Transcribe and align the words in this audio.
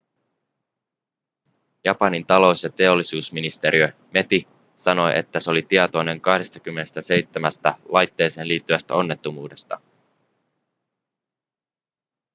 japanin 1.85 2.25
talous- 2.27 2.63
ja 2.63 2.69
teollisuusministeriö 2.69 3.89
meti 4.13 4.47
sanoi 4.75 5.17
että 5.17 5.39
se 5.39 5.51
oli 5.51 5.61
tietoinen 5.61 6.21
27 6.21 7.51
laitteeseen 7.89 8.47
liittyvästä 8.47 8.93
onnettomuudesta 8.95 9.81